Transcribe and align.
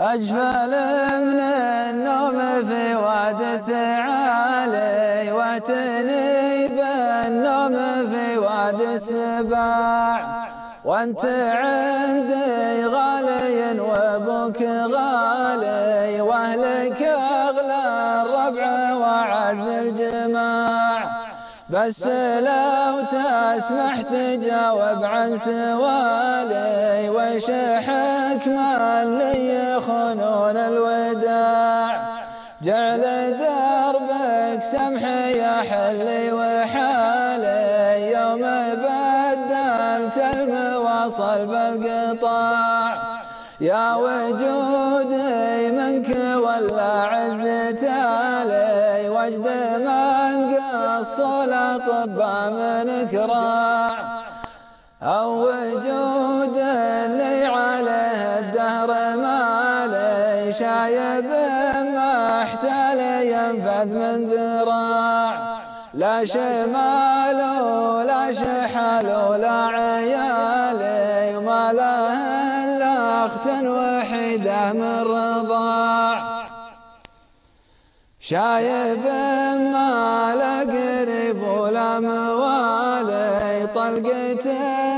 أجفل 0.00 0.72
من 1.20 1.40
النوم 1.40 2.38
في 2.68 2.94
واد 2.94 3.42
الثعالي 3.42 5.32
واتني 5.32 6.68
بالنوم 6.68 7.76
في 8.12 8.38
واد 8.38 8.80
السباع. 8.80 10.48
وأنت 10.84 11.24
عندي 11.24 12.84
غالي 12.86 13.80
وأبوك 13.80 14.62
غالي 14.62 16.20
وأهلك 16.20 17.02
أغلى 17.46 18.22
الربع 18.22 18.94
وعز 18.94 19.66
الجماع. 19.68 21.29
بس 21.72 22.06
لو 22.06 22.94
تسمح 23.12 24.02
تجاوب 24.02 25.04
عن 25.04 25.38
سوالي 25.38 27.10
وش 27.10 27.50
حكمة 27.86 29.02
اللي 29.02 29.54
يخونون 29.54 30.56
الوداع. 30.56 32.20
جعل 32.62 33.02
دربك 33.38 34.62
سمح 34.72 35.02
يا 35.42 35.62
حلي 35.70 36.32
وحالي. 36.32 38.12
يوم 38.12 38.42
بدلت 38.82 40.16
المواصل 40.34 41.46
بالقطاع. 41.46 42.96
يا 43.60 43.94
وجودي 43.94 45.70
منك 45.70 46.16
ولا 46.36 46.92
عزت 47.12 47.84
علي. 47.84 49.08
وجد 49.08 49.48
من 49.84 50.19
قص 51.00 51.20
الاطباء 51.20 52.50
من 52.50 53.08
كراع 53.10 54.22
أو 55.02 55.48
وجود 55.48 56.56
اللي 56.56 57.44
عليه 57.44 58.38
الدهر 58.38 59.16
مالي 59.16 60.52
شايب 60.52 61.24
ما 61.94 62.42
احتال 62.42 63.00
ينفذ 63.26 63.94
من 63.94 64.26
ذراع. 64.26 65.60
لا 65.94 66.24
شمال 66.24 67.40
ولا 67.62 68.32
شحال 68.32 69.06
ولا 69.06 69.66
عيالي 69.66 71.36
وما 71.36 71.72
له 71.72 72.14
إلا 72.64 73.26
أخت 73.26 73.46
وحيده 73.64 74.72
من 74.72 75.02
رضاع. 75.02 76.49
شايب 78.22 78.98
ما 79.72 80.34
لا 80.38 80.60
قريب 80.60 81.42
ولا 81.42 82.00
موالي 82.00 83.66
طلقة 83.74 84.46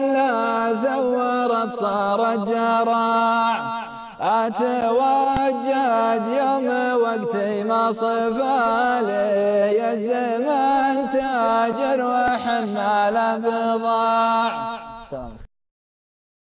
لا 0.00 0.72
ثورت 0.82 1.72
صارت 1.72 2.48
جراع 2.48 3.82
أتوجد 4.20 6.22
يوم 6.38 6.66
وقتي 7.02 7.64
ما 7.64 7.92
صفالي 7.92 9.72
يا 9.78 9.92
الزمن 9.92 11.10
تاجر 11.12 12.04
وحنا 12.04 13.10
لبضاع 13.10 14.52